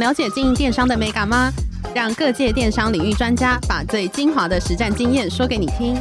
[0.00, 1.52] 了解经营电商的美感吗？
[1.94, 5.94] 让各界电商领域专家把最精华的实战经验说给你听。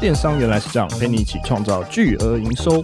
[0.00, 2.82] 电商原来是这样，陪你一起创造巨额营收。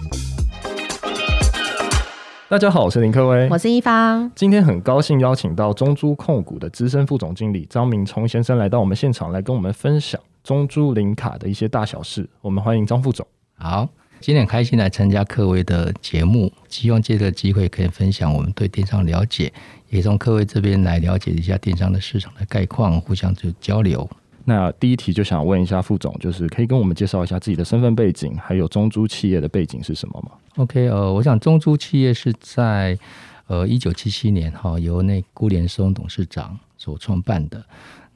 [2.46, 4.30] 大家好，我是林科威，我是一方。
[4.34, 12.28] 今天很高兴邀请到中珠控股的资深副总经理张明聪先生来到我们现场，来跟我们分享中珠零卡的一些大小事。
[12.42, 13.26] 我们欢迎张副总。
[13.54, 13.88] 好。
[14.20, 19.50] 今天很开心来参加科威的节目，希望借这个机会可以分享我们对电商了解，
[19.88, 24.08] 也从科威这边来了解一下电商的市场的概况，互相就交流。
[24.44, 32.98] 那第一题就想问一下副总，就是可以跟我们介绍一下自己的身份背景，还有中租企业的背景是什么吗？OK，呃，我想中租企业是在
[33.46, 37.64] 呃一九七七年哈由那辜连松董事长所创办的，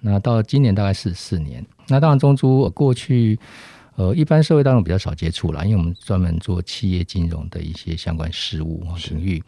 [0.00, 1.64] 那到今年大概四十四年。
[1.88, 3.38] 那当然中租过去。
[3.96, 9.42] 呃，一般社会当中比较少接触啦，因为我们专门做企业金融的一些相关事务领域。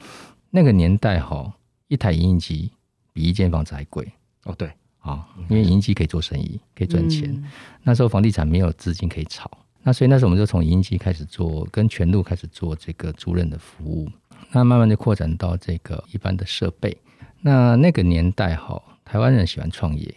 [0.50, 1.52] 那个年代哈，
[1.88, 2.70] 一台影印机
[3.12, 4.10] 比一间房子还贵
[4.44, 4.54] 哦。
[4.56, 7.30] 对啊，因为影印机可以做生意，可以赚钱。
[7.30, 7.44] 嗯、
[7.82, 9.50] 那时候房地产没有资金可以炒，
[9.82, 14.08] 那所以那时候我们就从影印机开始做，跟全路开始做这个租赁的服务。
[14.52, 16.96] 那慢慢就扩展到这个一般的设备。
[17.40, 20.14] 那那个年代哈，台湾人喜欢创业。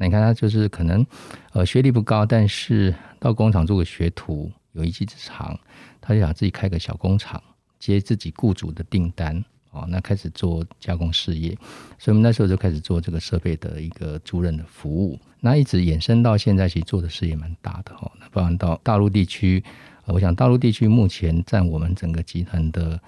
[0.00, 1.04] 你看他就是可能，
[1.52, 5.58] 呃，学历不高，但是到工厂做个学徒，有一技之长，
[6.00, 7.42] 他就想自己开个小工厂，
[7.80, 11.50] 接自己雇主的订单，哦，那开始做加工事业。
[11.98, 18.08] 所以我们那时候就开始做这个设备的一个租赁的服务，那一直延伸到现在，其实做的事业蛮大的哈。
[18.20, 19.64] 那包含到大陆地区，
[20.04, 23.00] 我想大陆地区目前占我们整个集团的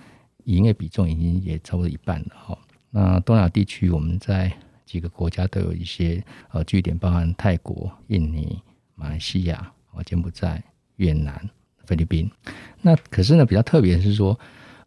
[0.46, 2.58] 营业比重已经也超过一半了哈。
[2.90, 4.52] 那东亚地区我们在。
[4.90, 8.60] 几个国家都有一些呃据点，包含泰国、印尼、
[8.96, 10.60] 马来西亚、啊柬埔寨、
[10.96, 11.48] 越南、
[11.84, 12.28] 菲律宾。
[12.82, 14.36] 那可是呢，比较特别的是说，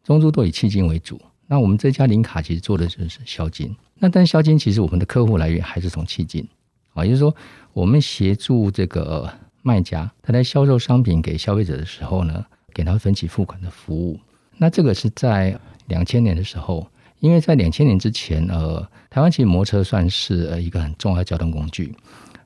[0.04, 1.22] 中珠都以企金为主。
[1.48, 3.74] 那我们这家零卡其实做的就是消金。
[3.96, 6.46] 那但消金其实我们的客户来源还是从企金
[6.94, 7.34] 啊，也就是说，
[7.72, 14.20] 我们协助这个卖家他在销售商品给消费者的时候呢，给他分期付款的服务。
[14.58, 16.86] 那这个是在两千年的时候。
[17.24, 21.96] 因为在两千年之前，呃，台湾其实摩托车算是呃一个很重要的交通工具。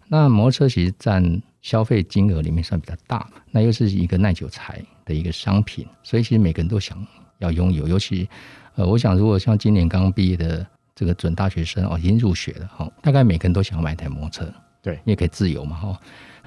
[0.07, 7.03] 那摩托车其实占消费金额里面算比较大，那又是一个耐久材的一个商品，所以其实每个人都想
[7.39, 7.87] 要拥有。
[7.87, 8.29] 尤其，
[8.75, 15.99] 呃，我想如果像今年刚毕业的这个准大学生哦，已经入学了哈，大概每个人都想要买一台摩托车，对，因为可以自由嘛哈。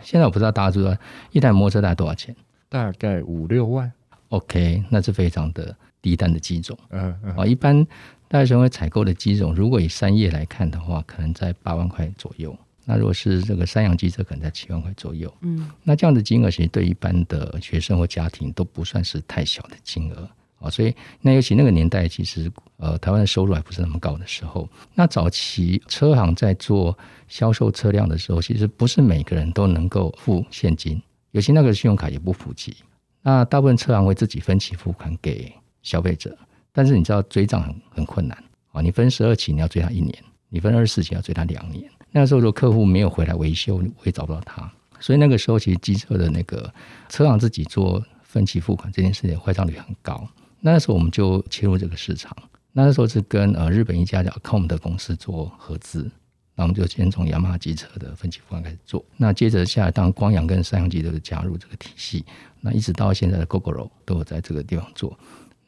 [0.03, 0.97] 现在我不知道大家知道
[1.33, 2.33] 一台摩托车大概多少钱？
[2.69, 3.91] 大概五六万。
[4.29, 7.85] OK，那是非常的低单的机种，嗯嗯，啊，一般。
[8.31, 12.57] 大学生会采购的机种，如果以三叶来看的话，可能在八万块左右。
[12.85, 15.35] 那如果是这个三洋机车，可能在七万块左右。
[15.41, 20.31] 嗯，那这样的金额其实对一般的学生或家庭都不算是太小的金额
[20.61, 20.71] 啊。
[20.71, 26.97] 所以，那尤其那个年代，其实呃，台湾的收入还不是那么高的时候，那早期车行在做
[27.27, 31.03] 销售车辆的时候，其实不是每个人都能够付现金，
[31.33, 32.77] 尤其那个信用卡也不普及。
[33.23, 35.53] 那大部分车行会自己分期付款给
[35.83, 36.39] 消费者。
[36.81, 38.43] 但是你知道追账很很困难
[38.73, 38.81] 啊！
[38.81, 40.15] 你分十二期，你要追他一年；
[40.49, 41.85] 你分二十四期，要追他两年。
[42.11, 44.73] 那个时候，如果客户没有回来维修，我也找不到他。
[44.99, 46.73] 所以那个时候，其实机车的那个
[47.11, 50.27] 车行自己做分期付款这件事情，坏账率很高。
[50.59, 52.35] 那时候我们就切入这个市场。
[52.73, 56.11] 那时候是跟呃日本一家叫 COM 的公司做合资，
[56.55, 59.05] 那我们就先从雅马哈机车的分期付款开始做。
[59.19, 62.25] 那接着下来，当光阳跟三洋机都是加入这个体系，
[62.59, 65.15] 那一直到现在的 Gogoro 都有在这个地方做。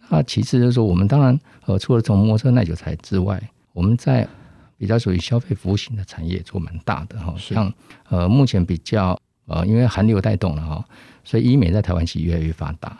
[0.09, 3.43] 那其次就是说，我们当然呃，除了从摩托车耐久材之外，
[3.73, 4.29] 我们在
[4.77, 7.73] 比较属于消费服务型的产业做蛮大的哈，像
[8.09, 10.85] 呃目前比较呃，因为韩流带动了哈，
[11.25, 12.99] 所以医美在台湾其实越来越发达，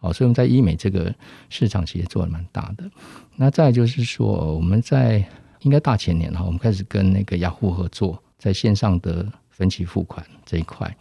[0.00, 1.12] 哦，所以我们在医美这个
[1.48, 2.88] 市场其实做的蛮大的。
[3.36, 5.24] 那再就是说，我们在
[5.60, 10.94] 应该大前年哈，我们开始跟那个雅虎合作，在线上的分期付款这一块。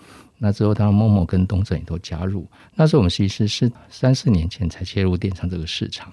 [0.43, 2.47] 那之后，他们 Momo 跟东正也都加入。
[2.73, 6.11] 那时候我们其实是三四年前才切入电商这个市场。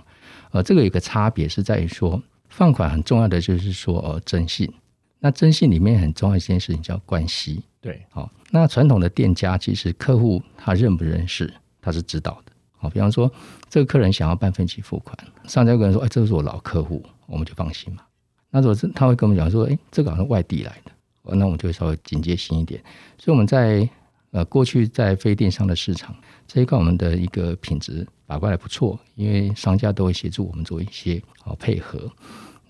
[0.51, 4.71] 呃，这个有一个差别是在于说，放款很重要的就是说，呃，征信。
[5.19, 7.63] 那征信里面很重要一件事情叫关系。
[7.81, 8.31] 对，好。
[8.51, 11.51] 那传统的店家其实客户他认不认识，
[11.81, 12.53] 他是知道的。
[12.77, 13.33] 好，比方说
[13.71, 18.03] 这个客人想要办分期付款，上家有个人说，哎，这是我老客户，我们就放心嘛。
[18.51, 20.93] 那如果是他会跟我们讲说，哎，这个好像外地来的，
[21.35, 22.83] 那我们就会稍微警戒心一点。
[23.19, 23.89] 所以我们在
[24.31, 26.15] 呃，过去在非电商的市场
[26.47, 32.11] 这一块，我们的一个品质把关还不错，因为商家都会协助我们做一些好配合。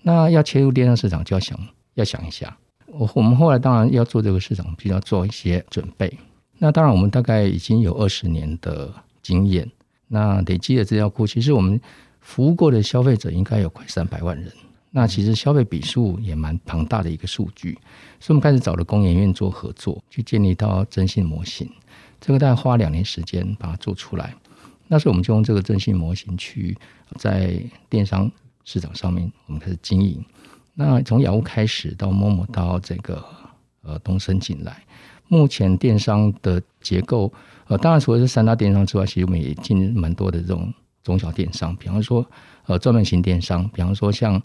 [0.01, 1.59] 那要切入电商市场，就要想
[1.95, 2.57] 要想一下。
[2.87, 6.11] 我我们后来当然要做这个市场，必须要做一些准备。
[6.57, 9.69] 那当然，我们大概已经有二十年的经验，
[10.07, 11.79] 那累积的资料库，其实我们
[12.21, 14.51] 服务过的消费者应该有快三百万人。
[14.91, 17.77] 那其实消费笔数也蛮庞大的一个数据，
[18.19, 21.69] 所以我们开始找了工研院做合作，去建立到征信模型。
[22.19, 24.33] 这个大概花两年时间把它做出来。
[24.87, 26.75] 那时候我们就用这个征信模型去
[27.17, 28.29] 在电商
[28.65, 30.23] 市场上面，我们开始经营。
[30.73, 33.23] 那从雅虎开始到 Momo 到这个
[33.83, 34.83] 呃东森进来，
[35.27, 37.31] 目前电商的结构
[37.67, 42.25] 呃，当然除了这三大电商之外，其实我们也进蛮多的这种中小电商，比方说
[42.65, 44.41] 呃专门型电商，比方说像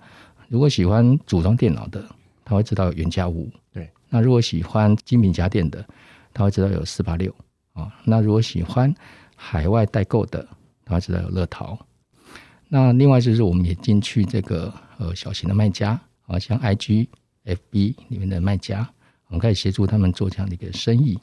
[0.48, 2.04] 如果喜欢组装电脑的，
[2.44, 3.50] 他会知道有原价五。
[3.72, 5.84] 对，那如果喜欢精品家电的，
[6.32, 7.34] 他会知道有四八六。
[7.72, 8.94] 啊，那如果喜欢
[9.34, 10.46] 海外代购的，
[10.84, 11.78] 他会知道有乐淘。
[12.68, 17.08] 那另外就是我们也进去这个呃小型的卖家啊，像 IG、
[17.44, 18.88] FB 里面的卖家，
[19.28, 21.18] 我们可以协助他们做这样的一个生意。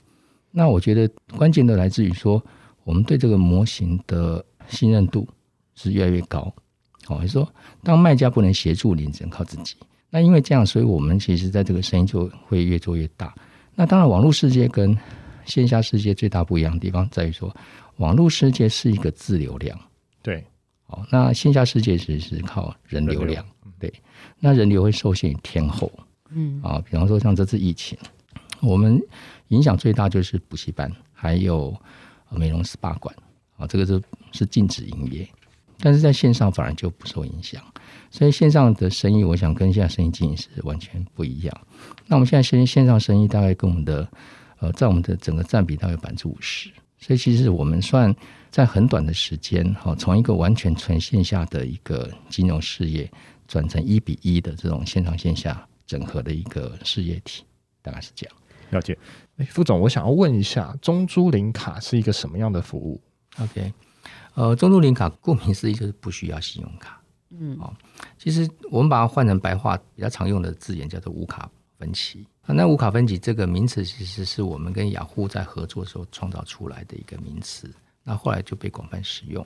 [0.51, 2.43] 那我觉得关键的来自于说，
[2.83, 5.27] 我们对这个模型的信任度
[5.75, 6.53] 是越来越高。
[7.05, 7.53] 好，就是说
[7.83, 9.75] 当卖家不能协助你，只能靠自己。
[10.09, 13.33] 那因为这样，所以我们其实在这个生意就会越做越大。
[13.75, 14.95] 那当然，网络世界跟
[15.45, 17.55] 线下世界最大不一样的地方在于说，
[17.95, 19.79] 网络世界是一个自流量，
[20.21, 20.43] 对，
[20.85, 23.43] 好，那线下世界其实是靠人流量，
[23.79, 23.91] 对，
[24.39, 25.89] 那人流会受限于天候，
[26.29, 27.97] 嗯，啊，比方说像这次疫情，
[28.59, 29.01] 我们
[29.47, 31.73] 影响最大就是补习班，还有
[32.29, 33.15] 美容 SPA 馆，
[33.57, 34.01] 啊，这个是
[34.33, 35.27] 是禁止营业，
[35.81, 37.61] 但是在线上反而就不受影响，
[38.09, 41.61] 所以线上的生意，我想跟现在生意经营是完全不一样。
[42.07, 44.07] 那我们现在线线上生意大概跟我们的
[44.59, 46.69] 呃，在我们的整个占比大概百分之五十，
[46.99, 48.15] 所以其实我们算
[48.51, 53.09] 在很短的时间，哈，从一个完全纯线下的一个金融事业，
[53.47, 57.43] 转成一比一的这种线上线下整合的一个事业体，
[57.81, 58.35] 大概是这样。
[58.69, 58.97] 了解。
[59.37, 63.01] 哎，副总，我想要问一下，中租零卡是一个什么样的服务
[63.39, 63.73] ？OK，
[64.33, 67.01] 呃，中度零卡顾名思义就是不需要信用卡。
[67.29, 67.73] 嗯，哦，
[68.17, 72.25] 其实我们把它换成白话比较常用的字眼，叫做无卡分期。
[72.45, 77.69] 那无卡分期这个名词，其实是我们跟雅虎在合作的时候创造出来的一个名词。
[78.03, 79.45] 那后来就被广泛使用。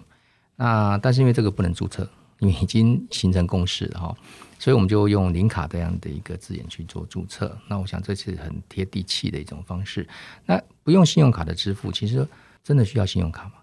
[0.56, 2.10] 那但是因为这个不能注册，
[2.40, 4.18] 因为已经形成共识了哈，
[4.58, 7.56] 所以我们就用零卡这样的一个字眼去做注册。
[7.68, 10.08] 那我想这是很贴地气的一种方式。
[10.46, 12.28] 那不用信用卡的支付，其实
[12.64, 13.54] 真的需要信用卡吗？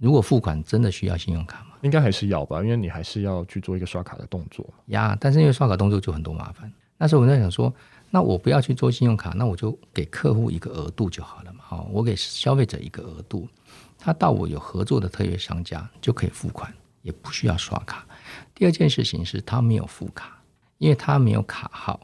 [0.00, 1.76] 如果付款真的需要信用卡吗？
[1.82, 4.68] 应该还是要吧，因为你还是要去做一个刷卡的动作。
[4.86, 6.72] 呀，但是因为刷卡动作就很多麻烦。
[6.96, 7.72] 那时候我在想说。
[8.12, 11.60] 那我不要去做信用卡，那我就给客户一个额度就好了嘛。
[11.62, 13.48] 好，我给消费者一个额度，
[13.96, 18.04] 他到我有合作的特约商家就可以付款，也不需要刷卡。
[18.52, 20.42] 第二件事情是他没有付卡，
[20.78, 22.00] 因为他没有卡号，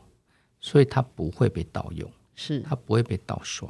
[0.61, 3.69] 所以他不会被盗用，是他不会被盗刷。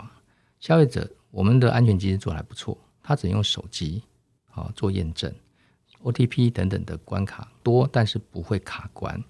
[0.60, 4.02] 消费者，我们的安全机制做得还不错，他只用手机
[4.56, 5.32] 啊做验证
[6.02, 9.22] ，OTP 等等的关卡多，但是不会卡关。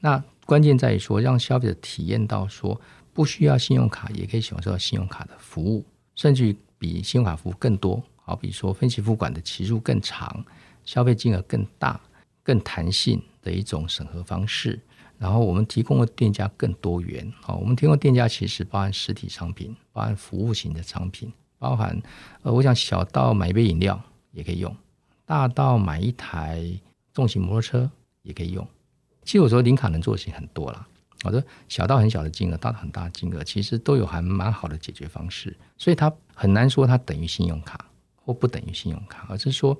[0.00, 2.78] 那关键在于说，让消费者体验到说，
[3.14, 5.82] 不需要信用卡也可以享受到信用卡的服务，
[6.14, 8.02] 甚至于比信用卡服务更多。
[8.16, 10.44] 好比说分期付款的期数更长，
[10.84, 12.00] 消费金额更大、
[12.42, 14.80] 更弹性的一种审核方式。
[15.16, 17.32] 然后我们提供的店家更多元。
[17.40, 21.98] 好，我们提供的店家其实包含实体商品，包含服务型的商品，包含
[22.42, 24.02] 呃，我想小到买一杯饮料
[24.34, 24.76] 也可以用，
[25.24, 26.62] 大到买一台
[27.14, 27.90] 重型摩托车
[28.22, 28.66] 也可以用。
[29.24, 30.86] 其实有时候零卡能做的事情很多啦，
[31.22, 37.86] 我说小到很小的金额，大到很大的金额，其实都有还蛮好的解决方式，所以它很难说它等于信用卡
[38.16, 39.74] 或不等于信用卡，而是说，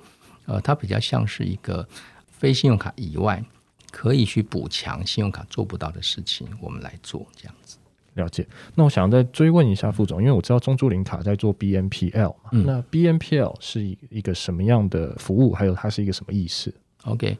[0.47, 1.87] 呃，它比较像是一个
[2.27, 3.45] 非信用卡以外
[3.91, 7.77] 可以去补强信用卡做不到的事情，我们来做这样子。
[8.15, 8.47] 了解。
[8.75, 17.37] 那我想再追问一下副总，因为我知道中珠林卡在做 BNPL 嘛，嗯，那 BNPL 是一个什么样的服务，还有它是一个什么意思？OK。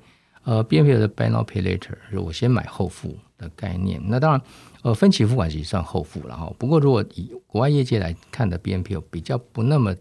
[0.47, 3.99] 呃，BNPL 的 Buy Now Pay Later 是我先买后付的概念。
[4.05, 4.43] 那当然，
[4.83, 6.53] 呃，分期付款其实算后付了哈。
[6.59, 9.97] 不过，如果以国外业界来看的 BNPL 比较不那么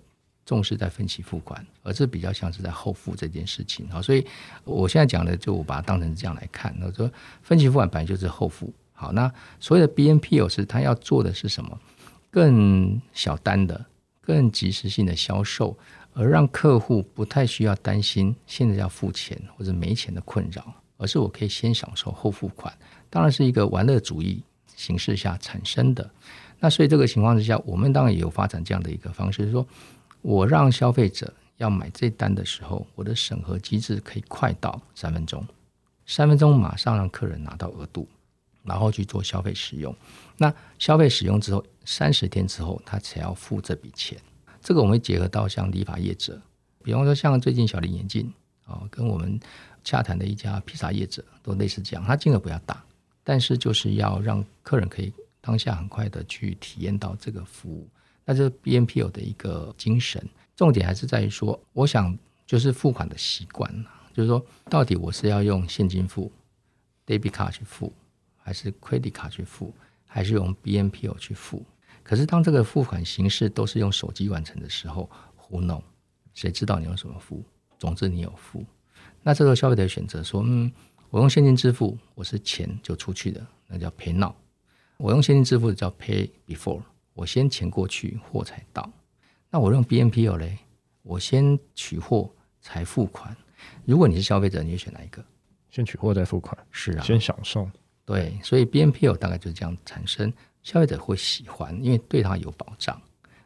[0.46, 3.88] 重视在分期付款，而是比较像是在后付这件事情。
[3.89, 4.27] 啊，所以
[4.65, 6.75] 我现在讲的就我把它当成这样来看。
[6.77, 7.10] 那说
[7.42, 8.70] 分期付款本来就是后付。
[8.93, 11.77] 好，那所谓的 BNPL 是它要做的是什么？
[12.31, 13.85] 更小单的、
[14.21, 15.77] 更即时性的销售。
[16.15, 22.71] 而让客户不太需要担心现在要付钱或者没钱的困扰，而是我可以先享受后付款，
[23.09, 24.39] 当然是一个玩乐主义
[24.75, 26.07] 形式下产生的。
[26.59, 29.65] 那所以这个情况之下，我们当然也有发展这样的一个方式，就是说
[30.21, 35.43] 我让消费者要买这单的时候，我的审核机制可以快到三分钟，
[36.05, 38.07] 三分钟马上让客人拿到额度，
[38.63, 39.96] 然后去做消费使用。
[40.38, 44.17] 那消费使用之后，三十天之后他才要付这笔钱。
[44.62, 46.41] 这个我们会结合到像理发业者，
[46.84, 48.32] 比方说像最近小林眼镜
[48.65, 49.39] 啊，跟我们
[49.84, 52.82] 洽谈的一家披萨业者都类似这样，他金额比较大，
[53.24, 57.88] 但是就是要让客人可以当下很快的去体验到这个服务。
[58.24, 62.17] 那这 BNPL 的一个精神，重点还是在于说，我想
[62.48, 63.70] 就是付款的习惯，
[64.13, 66.32] 就是说到底我是要用现金付
[67.05, 67.91] ，debit card 去付，
[68.43, 69.73] 还是 credit card 去付，
[70.05, 71.63] 还是用 BNPL 去付？
[72.03, 75.81] 可是当这个付款形式都是用手机完成的时候，糊弄，
[76.33, 77.41] 谁知道你用什么付？
[77.79, 78.65] 总之你有付。
[79.21, 80.71] 那这时候消费者选择说，嗯，
[81.09, 84.33] 我用现金支付，我是钱就出去的，那叫 Pay Now；
[84.97, 86.81] 我用现金支付的叫 Pay Before。
[87.13, 88.91] 我先钱过去，货才到。
[89.50, 90.57] 那我用 BNPL 嘞，
[91.03, 93.38] 我先取货才付款。
[93.85, 95.23] 如果你是消费者，你会选哪一个？
[95.69, 96.57] 先取货再付款。
[96.71, 97.69] 是啊，先享受。
[98.05, 100.31] 对，所以 BNPL 大概就是这样产生，
[100.62, 103.00] 消费者会喜欢，因为对他有保障。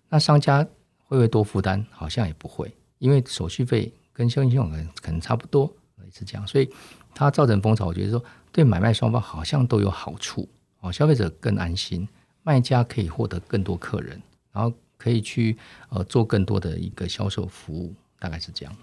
[0.10, 0.64] 那商家
[1.06, 1.86] 会不会多负担？
[1.92, 5.72] 好像也不会，因为手续费跟消费信用可能可能差不多，
[6.12, 6.48] 是这样。
[6.48, 6.70] 所以
[7.14, 10.48] 它造成风潮，我觉得说对买卖双方好像都有好处
[10.80, 12.08] 哦，消费者更安心。
[12.44, 14.22] 卖家可以获得更多客人，
[14.54, 15.58] 然后可以去
[15.90, 18.74] 呃做更多的一个销售服务，大概是这样。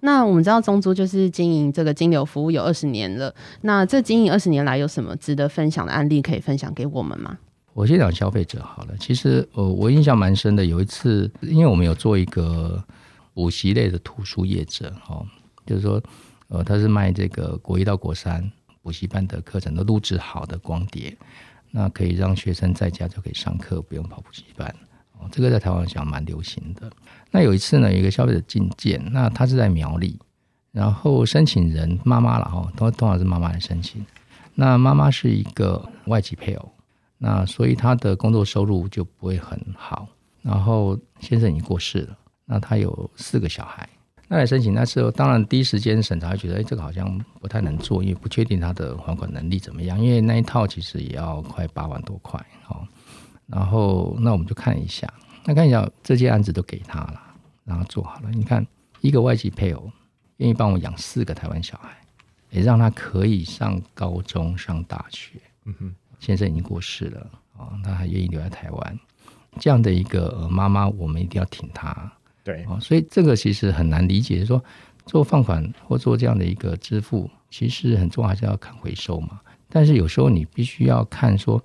[0.00, 7.38] 那我们知道中租就是经营这个金流服务有二十年了，那这经营二十年来有什么值得分享的案例可以分享给我们吗？
[7.74, 12.82] 我先讲消费者好了，其实呃我印象蛮深的，有一次因为我们有做一个
[13.34, 15.26] 补习类的图书业者哦，
[15.66, 16.02] 就是说
[16.48, 18.50] 呃他是卖这个国一到国三
[18.82, 21.16] 补习班的课程都录制好的光碟。
[21.70, 24.74] 那可以让学生在家就可以上课，不用跑补习班
[25.30, 26.90] 这个在台湾讲蛮流行的。
[27.30, 30.18] 那有一次呢，有一个消费者进件，那他是在苗栗，
[30.72, 34.04] 然后申请人妈妈了哈，通通常是妈妈来申请。
[34.54, 36.72] 那妈妈是一个外籍配偶，
[37.18, 40.08] 那所以他的工作收入就不会很好。
[40.42, 43.88] 然后先生已经过世了，那他有四个小孩。
[44.26, 49.98] 那来申请那时候，当然第一时间审查觉得，哎，这个好像不太能做，因为不确定他的还款能力怎么样。
[49.98, 52.86] 因为那一套其实也要快八万多块，哦。
[53.48, 55.12] 然后那我们就看一下，
[55.44, 57.20] 那看一下这些案子都给他了，
[57.64, 58.30] 然后做好了。
[58.30, 58.64] 你看，
[59.00, 59.90] 一个外籍配偶
[60.36, 61.88] 愿意帮我养四个台湾小孩，
[62.50, 65.32] 也让他可以上高中、上大学。
[65.64, 67.26] 嗯哼，先生已经过世了，
[67.56, 68.98] 啊，他还愿意留在台湾，
[69.58, 72.12] 这样的一个妈妈，我们一定要挺他。
[72.44, 74.62] 对啊，所以这个其实很难理解，说
[75.06, 79.40] 做放款或做这样的一个支付，其实很重要，还是要看回收嘛。
[79.68, 81.62] 但是有时候你必须要看说，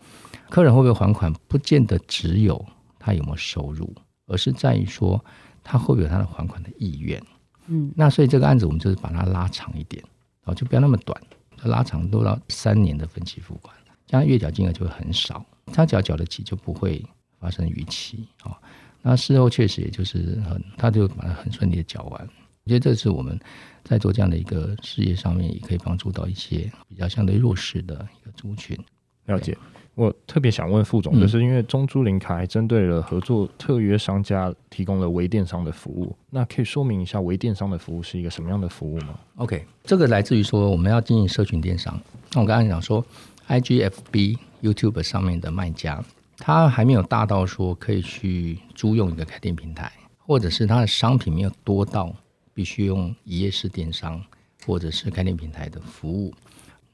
[0.50, 2.66] 客人会不会还款，不见得只有
[3.00, 3.94] 他有没有收入，
[4.28, 5.24] 而是在于说
[5.64, 7.22] 他会不会有他的还款的意愿。
[7.68, 10.04] 嗯，那所以这个案子我们就是把它拉长一点，
[10.44, 11.20] 哦，就不要那么短，
[11.64, 13.74] 拉长都到三年的分期付款，
[14.06, 17.04] 这样月缴金额就会很少，他只要缴得起就不会
[17.40, 18.60] 发生逾期啊。
[19.02, 22.30] 那事后确实也就是很，他就把它很顺利的缴完。
[22.66, 23.40] 我觉得这是我们
[23.84, 28.78] 在做这样的一个事业上面，也可以帮助到一些比较相对弱势的一个族群。
[29.26, 29.58] 了解。
[29.96, 41.96] 我特别想问副总，就是因为中租林卡还针对了合作特约商家提供了微电商的服务，那可以说明一下微电商的服务是一个什么样的服务吗？OK，这个来自于说我们要经营社群电商。
[42.34, 43.06] 那我刚才讲说
[43.48, 46.04] ，IGFB YouTube 上面的卖家。
[46.40, 52.12] 他还没有大到说可以去租用一个开店平台，或者是他的商品没有多到
[52.54, 54.24] 必须用一页式电商
[54.66, 56.34] 或者是开店平台的服务。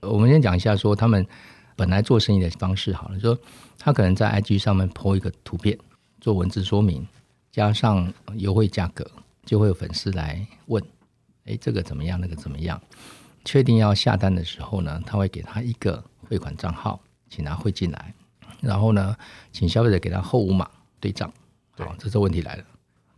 [0.01, 1.25] 我们先讲一下说他们
[1.75, 3.41] 本来做生意的方式好了，就说
[3.77, 5.77] 他可能在 IG 上面 po 一个图片，
[6.21, 7.05] 做文字说明，
[7.51, 9.09] 加上优惠价格，
[9.45, 10.83] 就会有粉丝来问：
[11.45, 12.19] 哎，这个怎么样？
[12.19, 12.81] 那个怎么样？
[13.45, 16.99] 确定要下单的时候呢，他会给他一个汇款账号，
[17.29, 18.13] 请他汇进来。
[18.61, 19.15] 然后呢，
[19.53, 21.31] 请消费者给他后五码对账。
[21.71, 22.63] 好，这时候问题来了，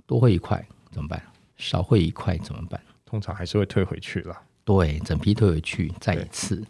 [0.05, 1.21] 多汇一块怎么办？
[1.61, 2.81] 少汇一块怎么办？
[3.05, 4.35] 通常还是会退回去了。
[4.65, 6.61] 对，整批退回去再一次。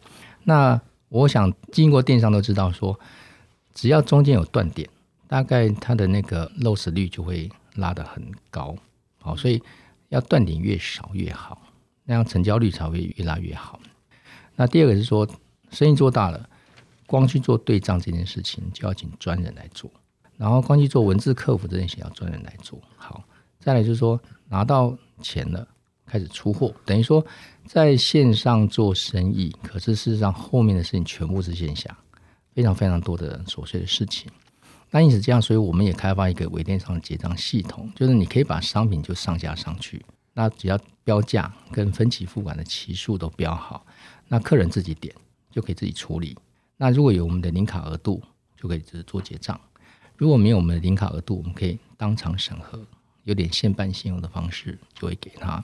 [0.43, 2.99] 那我想经过电商都知道说，
[3.73, 4.89] 只要中间有断点，
[5.27, 8.75] 大概它的那个漏失率就会拉得很高。
[9.19, 9.61] 好，所以
[10.09, 11.61] 要断点越少越好，
[12.03, 13.79] 那样成交率才会越拉越好。
[14.55, 15.27] 那第二个是说，
[15.71, 16.49] 生意做大了。
[17.07, 19.91] 光去做对账这件事情，就要请专人来做，
[20.37, 22.79] 然后光去做文字客服这件事情，要专人来做。
[22.95, 23.21] 好，
[23.59, 24.17] 再来就是说
[24.51, 25.65] 拿到钱了，
[26.05, 27.25] 开始出货，等于说
[27.65, 31.97] 在线上做生意，可是事实上后面的事情全部是线下，
[32.53, 34.29] 非常非常多的琐碎的事情。
[34.89, 43.85] 那因此这样，所以我们也开发一个微电商结账系统，就是你可以把商品就上架上去，那只要标价跟分期付款的期数都标好，
[44.27, 45.15] 那客人自己点
[45.49, 46.37] 就可以自己处理。
[46.75, 48.21] 那如果有我们的零卡额度，
[48.57, 49.55] 就可以只做结账；
[50.17, 52.85] 如果没有我们的零卡额度，我们可以当场审核，
[53.23, 55.63] 有点现办现用的方式就会给他。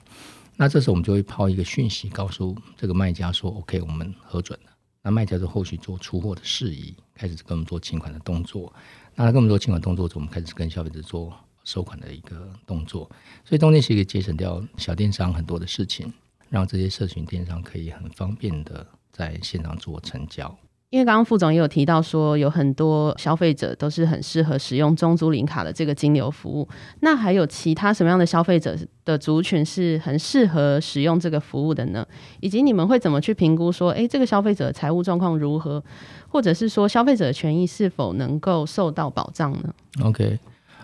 [0.56, 4.70] 那这时候我们就会抛一个讯息，告诉这个卖家说：“OK，我们核准了。”
[5.02, 8.72] 那卖家就后续做出货的事宜，开始跟我们做清款的动作。
[9.14, 13.08] 那他跟我们做清款动作，我们开始跟消费者做收款的一个动作。
[13.44, 16.12] 所以中间其实可以节省掉小电商很多的事情，
[16.48, 20.58] 让这些社群电商可以很方便的在线上做成交。
[20.90, 26.66] 因为刚刚副总也有提到说，有很多消费者都是很适合使用中租零卡的这个金流服务。
[27.00, 32.06] 那还有其他什么样的消费者的族群是很适合使用这个服务的呢？
[32.40, 35.84] 以及你们会怎么去评估说，诶，这个消费者财务状况如何，
[36.26, 40.38] 或者是说消费者的权益是否能够受到保障呢？OK，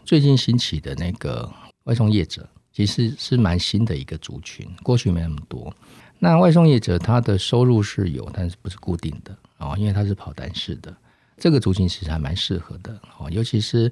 [0.04, 1.50] 最近兴起的那个
[1.84, 5.72] 外送业者，其实是蛮新的一个族群，过去没那么多。
[6.18, 9.36] 那外送业者他的收入是有，但是不是固定的。
[9.58, 10.94] 哦，因为它是跑单式的，
[11.38, 13.30] 这个族群其实还蛮适合的哦。
[13.30, 13.90] 尤其是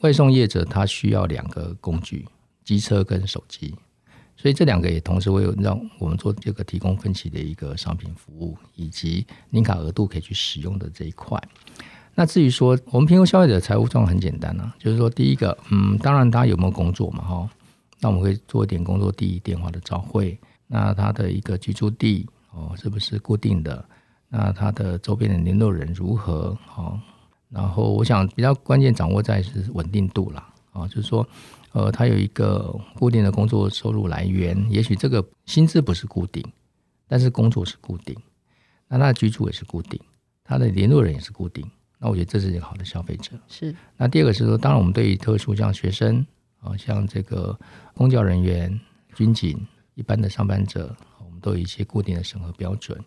[0.00, 2.26] 外送业者，他需要两个工具，
[2.64, 3.72] 机车跟手机，
[4.36, 11.40] 所以这两个也同时会有让我们做这个提供分期的一个商品服务，以及零卡额度可以去使用的这一块。
[12.14, 17.50] 那至于说我们评估消费者财务状况很简单啊，就是说第一个，嗯，当然他有没有工作嘛，哈，
[18.00, 20.36] 那我们会做一点工作第一电话的照会，
[20.72, 23.84] 那他的一个居住地哦，是不是固定的？
[24.30, 26.56] 那他的周边的联络人如何？
[26.66, 26.98] 好，
[27.50, 30.48] 然后我想比较关键掌握在是稳定度啦。
[30.72, 31.28] 啊，就是说，
[31.72, 36.42] 呃，他有一个固定的工作收入来源，也许这个薪资不是固定，
[37.06, 38.16] 但是工作是固定，
[38.88, 40.00] 那他的居住也是固定，
[40.42, 43.32] 他的联络人也是固定，那我觉得这是一个好的消费者。
[43.46, 43.76] 是。
[43.98, 46.26] 那第二个是说，当然我们对于特殊像学生
[46.62, 47.58] 啊，像这个
[47.92, 48.80] 公教人员、
[49.14, 49.60] 军警
[50.02, 50.92] 一般的上班者，
[51.24, 52.98] 我们都有一些固定的审核标准。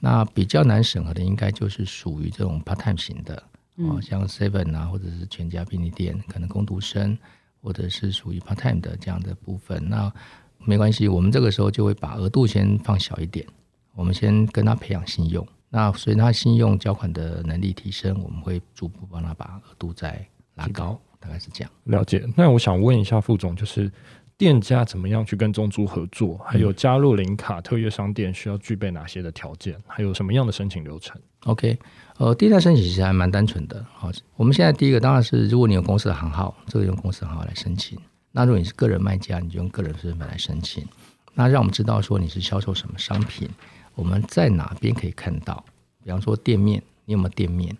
[0.00, 3.36] 那比较难审核的，应该就是属于这种 part time 型的，
[3.76, 7.18] 哦、嗯，像 Seven 啊，或者是全家便利店，可能工读生，
[7.60, 9.86] 或者是属于 part time 的这样的部分。
[9.90, 10.10] 那
[10.56, 13.46] 没关系，我们这个时候就会把额度先放小一点，
[13.94, 15.46] 我们先跟他培养信用。
[15.68, 21.70] 那随着他信用交款的能力提升，我们会逐步帮他把额度再拉高，大概是这样。
[21.84, 22.26] 了解。
[22.34, 23.92] 那我想问一下副总，就是。
[24.38, 26.38] 店家怎么样去跟中租合作？
[26.46, 29.76] 还有加入零卡特约商店需要具备哪些的条件？
[29.84, 31.76] 还有什么样的申请流程？OK，
[32.18, 33.84] 呃，店家申请其实还蛮单纯的。
[33.92, 37.98] 好，我们现在第一个当然是，如果你有公司的行号，这个用公司行号来申请。
[38.30, 40.86] 那如果你是个人卖家，你就用个人身份来申请。
[41.34, 43.48] 那让我们知道说你是销售什么商品，
[43.96, 45.64] 我们在哪边可以看到？
[46.04, 47.76] 比方说店面，你有没有店面？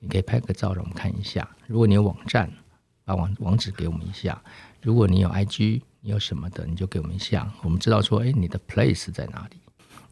[0.00, 1.48] 你可以拍个照让我们看一下。
[1.68, 2.50] 如果你有网站，
[3.04, 4.42] 把网网址给我们一下。
[4.82, 5.82] 如果你有 IG。
[6.02, 9.58] 你有什么的，你就给我们一下，我们知道说，哎，你的 place 在哪里。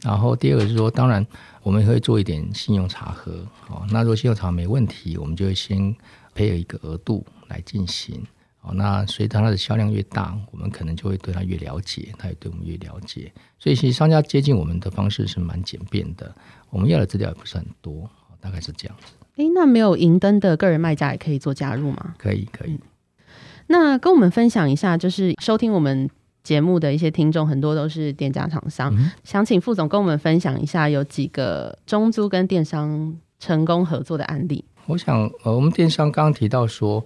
[0.02, 1.26] 然后第二个是说，当然
[1.62, 5.96] 我们也会做一点信用查核，哦，那如果信用查没问题，我们就会先
[6.34, 8.22] 配有一个额度来进行。
[8.60, 13.32] 哦，那随着它的销量越大，我们可能就会对它越了解，它也对我们越了解。
[13.58, 16.30] 所以其实商家接近我们的方式是蛮简便的，
[16.68, 19.14] 我们要的资料也不是很多，大概是这样子。
[19.36, 22.14] 哎，那没有银灯的个人卖家也可以做加入吗？
[22.18, 22.72] 可以，可以。
[22.74, 22.80] 嗯
[23.68, 26.10] 那跟我们分享一下，就是收听我们
[26.42, 34.64] 节目的一些听众，很多都是店家厂商，嗯、想请副总跟我们分享一下，有几个中租跟电商成功合作的案例。
[34.86, 37.04] 我想，呃，我们电商刚刚提到说，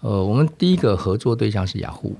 [0.00, 2.14] 呃，我们第一个合作对象是雅虎，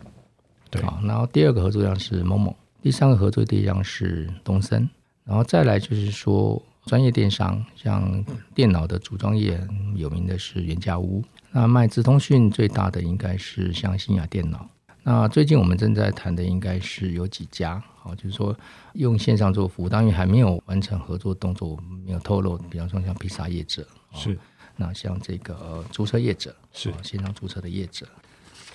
[0.71, 4.89] 对，好，然后第二个合作对象是 Momo，第三个合作对象是东森，
[5.25, 9.61] 然后再来就是说专业电商，像电脑的组装业
[9.95, 11.23] 有名的是原家屋。
[11.57, 14.69] 那卖资通讯最大的应该是像新雅电脑。
[15.05, 18.57] 那最近我们正在谈的应该是有几家，好，就是说
[18.95, 22.59] 用线上做服务，当然还没有完成合作动作，我没有透露。
[22.69, 24.37] 比方说像披萨业者，是，
[24.75, 28.05] 那像这个租车业者，是线上租车的业者，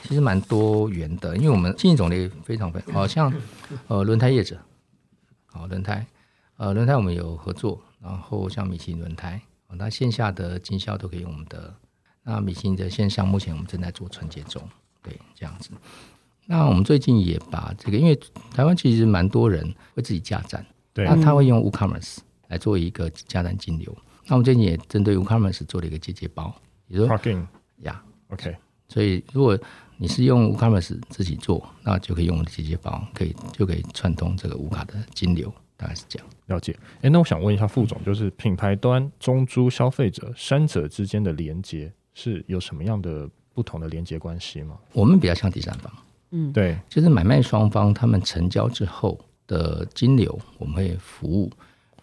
[0.04, 3.34] 其实蛮多元的，因为我们经营种类非常非常，好像
[3.90, 4.58] 呃轮胎业者，
[5.48, 6.08] 好轮胎，
[6.56, 11.76] 呃轮胎我们有合作，然后像米其林轮胎，那线下的经销都可以用我们的。
[12.30, 14.62] 那米其林的线上目前我们正在做承接中，
[15.02, 15.72] 对，这样子。
[16.46, 18.16] 那我们最近也把这个，因为
[18.54, 20.64] 台湾其实蛮多人会自己架站，
[20.94, 22.18] 对，那他会用 WooCommerce
[22.50, 23.92] 来做一个架站金流。
[24.28, 26.56] 那我们最近也针对 WooCommerce 做了一个结节包，
[26.88, 27.48] 也就是说，
[27.82, 28.56] 呀，OK。
[28.88, 29.58] 所以如果
[29.98, 36.28] 你是用 WooCommerce 自己做，那就可以用结节包，可以就可以串通这个无卡的金流，大概是这样。
[36.46, 36.78] 了解。
[37.02, 41.92] 哎，那我想问一下副总，就是品牌端中租消费者三者之间的连接。
[42.22, 44.78] 是有什么样的不同的连接关系吗？
[44.92, 45.90] 我们比较像第三方，
[46.32, 51.50] 嗯，对，就是买卖双方他们成交之后的金流，我们会服务。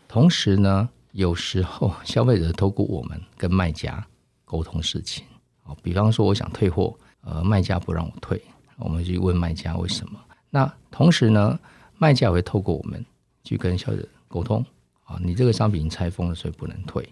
[0.08, 4.06] 同时呢，有时候消费者透过我们跟卖家
[4.46, 5.26] 沟通事情，
[5.64, 8.40] 哦，比方说我想退货，呃，卖家不让我退，
[8.78, 10.18] 我们去问卖家为什么。
[10.48, 11.58] 那同时呢，
[11.98, 13.04] 卖家也会透过我们
[13.44, 14.64] 去跟消费者沟通
[15.04, 17.06] 啊，你这个商品拆封了，所以不能退，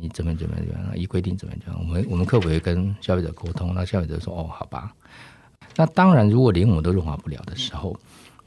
[0.00, 4.94] 你怎么怎么怎么样，依规定怎么怎么样，我们我们客服会跟消费者沟通，那消费者说哦，好吧。
[5.76, 7.98] 那当然，如果连我们都润滑不了的时候，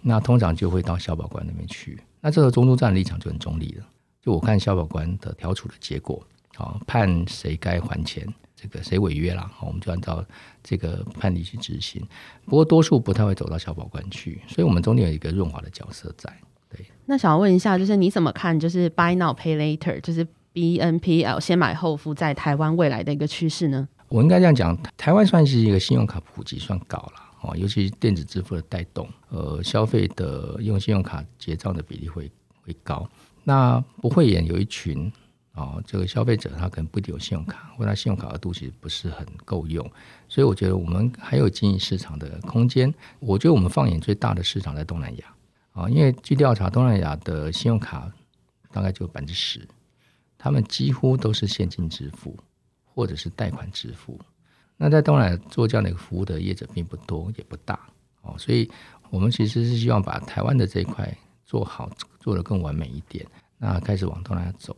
[0.01, 2.01] 那通常就会到消保官那边去。
[2.19, 3.85] 那这个中租站立场就很中立了，
[4.21, 6.21] 就我看消保官的调处的结果，
[6.55, 10.23] 好判谁该还钱，这个谁违约了，我们就按照
[10.61, 12.05] 这个判例去执行。
[12.45, 16.31] 不过多数不太会走到消保官去，所以我们中间有一个润滑的角色在。
[16.69, 23.87] 对，那想要问一下，就是你怎么看，就是 Buy Now Pay Later，就是 BNPL 先买后付，在台湾未来的一个趋势呢？
[24.09, 27.13] 我应该这样讲，台湾算是一个信用卡普及算高了。
[27.41, 32.29] 哦，尤其是电子支付的带动，呃，消费的用信用卡结账的比例会
[32.63, 33.09] 会高。
[33.43, 35.11] 那不会也有一群
[35.53, 39.83] 哦，这个消费者他可能不一定有信用卡，或他信用卡额度其实不是很够用，
[40.29, 42.93] 所以我觉得我们还有经营市场的空间。
[43.19, 45.25] 我觉得我们放眼最大的市场在东南亚
[45.71, 48.11] 啊，因为据调查，东南亚的信用卡
[48.71, 49.67] 大概就百分之十，
[50.41, 52.35] 他们几乎都是现金支付
[52.83, 54.19] 或者是贷款支付。
[54.75, 57.79] 那在东南亚做这样的一个服务的业者并不多，也不大
[58.23, 58.67] 哦，所以
[59.11, 61.87] 我们其实是希望把台湾的这一块做好，
[62.19, 63.23] 做得更完美一点。
[63.59, 64.75] 那开始往东南亚走，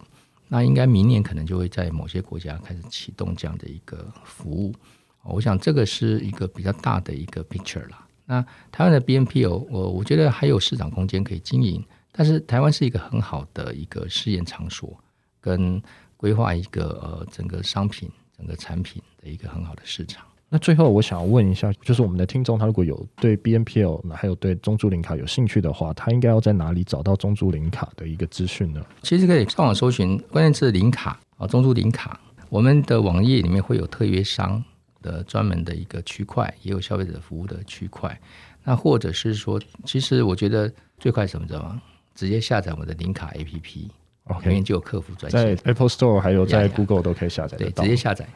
[0.49, 4.75] 那应该明年可能就会在某些国家开始启动这样的一个服务。
[5.23, 8.05] 我想这个是一个比较大的一个 picture 啦。
[8.25, 14.97] 那台湾的 BNPL，我我觉得还有市场空间可以经营，但是台湾是一个很好的一个试验场所，
[15.43, 15.79] 跟
[16.15, 18.09] 规划一个呃整个商品。
[18.35, 20.25] 整个产品的一个很好的市场。
[20.49, 28.83] 那最后我想要问一下，就是我们的听众，他如果有对 BNPL 还有对中租零卡有兴趣的话，他应该要在哪里找到中租零卡的一个资讯呢？
[29.03, 32.19] 其实可以上网搜寻关键字“零卡”啊，中租零卡。
[32.49, 34.61] 我们的网页里面会有特约商
[35.03, 38.19] 的专门的一个区块，也有消费者服务的区块。
[38.63, 41.79] 那或者是说，其实我觉得最快什么知道吗？
[42.15, 43.89] 直接下载我们的零卡 APP。
[44.25, 47.83] OK，里面就有客服专线，在 Apple Store 还有在 Google 都可以下载得到。
[47.83, 48.27] 对，直接下载。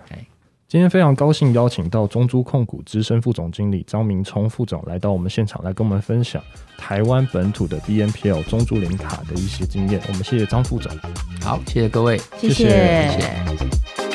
[0.67, 6.43] 今天非常高兴邀请到中珠控股资深副总经理张明聪副总来到我们现场，来跟我们分享
[6.77, 10.01] 台湾本土的 BNPL 中珠零卡的一些经验。
[10.09, 10.91] 我们谢谢张副总。
[11.41, 12.65] 好，谢谢各位，谢谢。
[13.09, 14.06] 谢谢。